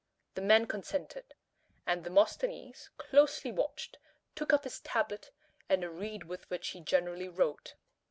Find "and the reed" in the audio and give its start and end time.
5.69-6.23